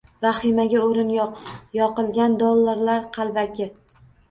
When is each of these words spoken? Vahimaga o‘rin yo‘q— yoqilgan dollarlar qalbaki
Vahimaga 0.25 0.79
o‘rin 0.85 1.11
yo‘q— 1.17 1.37
yoqilgan 1.79 2.39
dollarlar 2.47 3.07
qalbaki 3.21 3.71